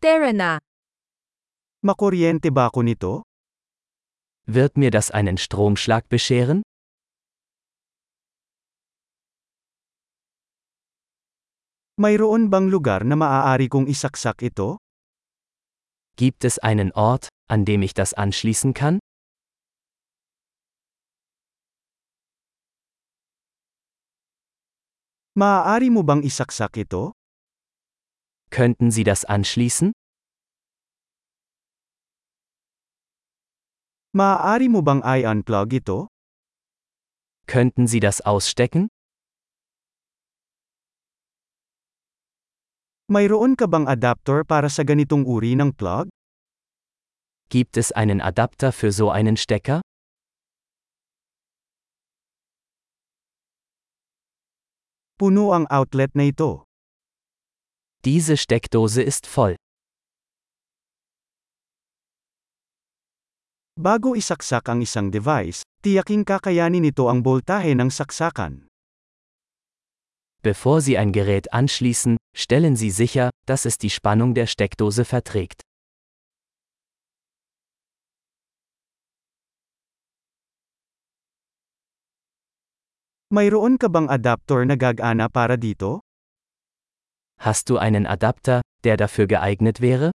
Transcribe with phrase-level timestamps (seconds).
[0.00, 0.56] Tara na.
[1.84, 3.12] Makuryente ba ako nito?
[4.48, 6.64] Wird mir das einen Stromschlag bescheren?
[12.00, 14.80] Mayroon bang lugar na maaari kong isaksak ito?
[16.16, 19.04] Gibt es einen Ort, an dem ich das anschließen kann?
[25.36, 27.12] Maaari mo bang isaksak ito?
[28.50, 29.92] Könnten Sie das anschließen?
[34.12, 35.98] Maaari mo bang i-unplug ito?
[37.46, 38.90] Könnten Sie das ausstecken?
[43.06, 46.10] Mayroon ka bang adapter para sa ganitong uri ng plug?
[47.50, 49.82] Gibt es einen Adapter für so einen Stecker?
[55.18, 56.69] Puno ang outlet na ito.
[58.04, 59.56] Diese Steckdose ist voll.
[63.76, 68.72] Bago isaksak ang isang device, tiyaking kakayanin nito ang boltahe ng saksakan.
[70.40, 75.60] Bevor Sie ein Gerät anschließen, stellen Sie sicher, dass es die Spannung der Steckdose verträgt.
[83.28, 86.00] Mayroon ka bang adapter na gagana para dito?
[87.40, 90.12] Hast du einen Adapter, der dafür geeignet wäre?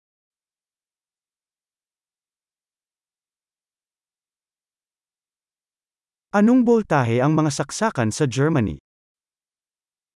[6.36, 8.76] Anong boltahe ang mga saksakan sa Germany?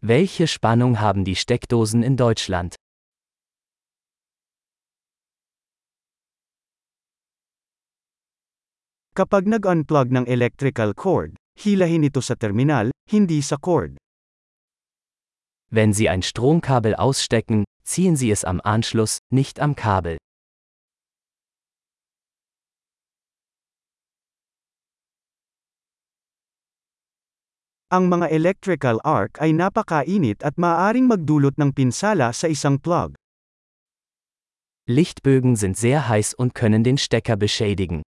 [0.03, 2.75] Welche Spannung haben die Steckdosen in Deutschland?
[9.15, 13.95] Kapag nag-unplug ng electrical cord, hilahin ito sa terminal, hindi sa cord.
[15.69, 20.17] Wenn Sie ein Stromkabel ausstecken, ziehen Sie es am Anschluss, nicht am Kabel.
[27.87, 33.15] Ang mga electrical arc ay napakainit at maaaring magdulot ng pinsala sa isang plug.
[34.87, 38.06] Lichtbögen sind sehr heiß und können den Stecker beschädigen.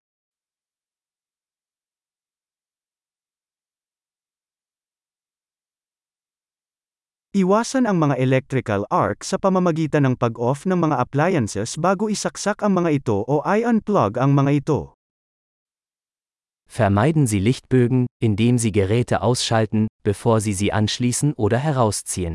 [7.30, 12.74] Iwasan ang mga electrical arc sa pamamagitan ng pag-off ng mga appliances bago isaksak ang
[12.74, 14.98] mga ito o i-unplug ang mga ito.
[16.66, 22.34] Vermeiden Sie Lichtbögen, indem Sie Geräte ausschalten, bevor Sie sie anschließen oder herausziehen.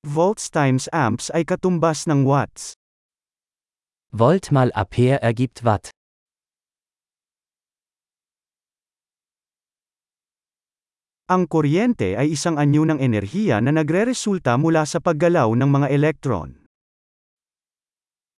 [0.00, 2.72] Volts times amps ay katumbas ng watts.
[4.16, 5.92] Volt mal Ampere ergibt Watt.
[11.28, 16.64] Ang kuryente ay isang anyo ng enerhiya na nagreresulta mula sa paggalaw ng mga elektron.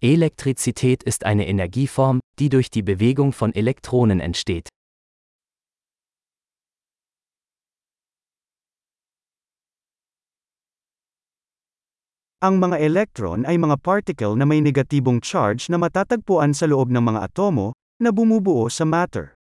[0.02, 4.66] Elektrizität ist eine Energieform, die durch die Bewegung von Elektronen entsteht.
[12.42, 17.06] Ang mga elektron ay mga particle na may negatibong charge na matatagpuan sa loob ng
[17.06, 17.70] mga atomo,
[18.02, 19.38] na bumubuo sa matter.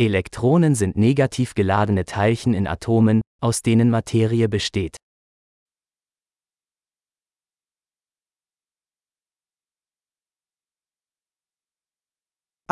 [0.00, 4.96] Elektronen sind negativ geladene Teilchen in Atomen, aus denen Materie besteht.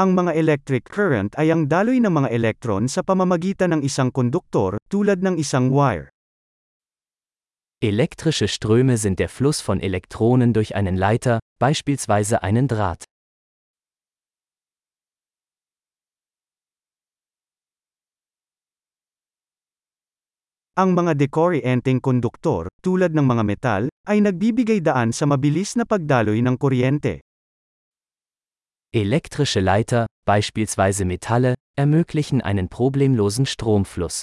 [0.01, 4.81] Ang mga electric current ay ang daloy ng mga elektron sa pamamagitan ng isang konduktor,
[4.89, 6.09] tulad ng isang wire.
[7.85, 13.05] Elektrische Ströme sind der Fluss von Elektronen durch einen Leiter, beispielsweise einen Draht.
[20.79, 26.39] Ang mga decorrienteng konduktor, tulad ng mga metal, ay nagbibigay daan sa mabilis na pagdaloy
[26.39, 27.19] ng kuryente.
[28.95, 34.23] Elektrische Leiter, beispielsweise Metalle, ermöglichen einen problemlosen Stromfluss.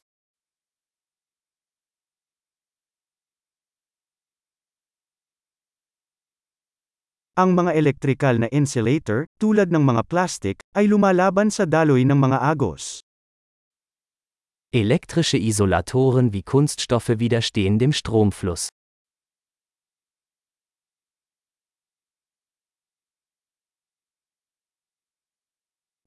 [7.35, 12.39] Ang mga elektrikal na insulator, tulad ng mga plastic, ay lumalaban sa daloy ng mga
[12.39, 13.04] agos.
[14.75, 18.67] Elektrische Isolatoren wie Kunststoffe widerstehen dem Stromfluss.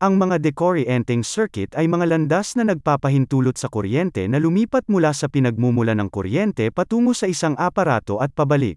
[0.05, 5.33] Ang mga decorrienting circuit ay mga landas na nagpapahintulot sa kuryente na lumipat mula sa
[5.33, 8.77] pinagmumula ng kuryente patungo sa isang aparato at pabalik.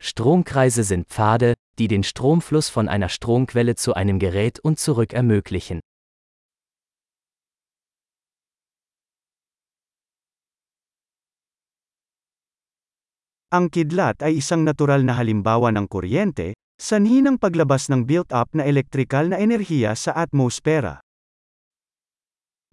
[0.00, 5.84] Stromkreise sind Pfade, die den Stromfluss von einer Stromquelle zu einem Gerät und zurück ermöglichen.
[13.56, 18.68] Ang kidlat ay isang natural na halimbawa ng kuryente, sanhi ng paglabas ng built-up na
[18.68, 21.00] elektrikal na enerhiya sa atmosphäre.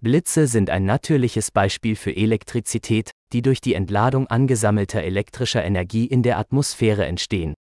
[0.04, 6.20] Blitze sind ein natürliches Beispiel für Elektrizität, die durch die Entladung angesammelter elektrischer Energie in
[6.20, 7.56] der Atmosphäre entstehen.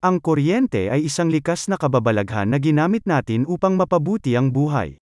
[0.00, 4.96] Ang kuryente ay isang likas na kababalaghan na ginamit natin upang mapabuti ang buhay.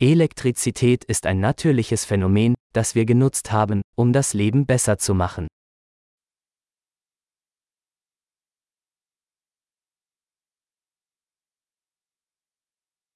[0.00, 5.48] Elektrizität ist ein natürliches Phänomen, das wir genutzt haben, um das Leben besser zu machen.